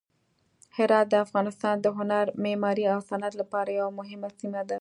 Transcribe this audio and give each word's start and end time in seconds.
هرات 0.77 1.05
د 1.09 1.15
افغانستان 1.25 1.75
د 1.81 1.85
هنر، 1.97 2.25
معمارۍ 2.43 2.85
او 2.93 2.99
صنعت 3.09 3.33
لپاره 3.41 3.69
یوه 3.79 3.91
مهمه 3.99 4.29
سیمه 4.39 4.61
ده. 4.69 4.77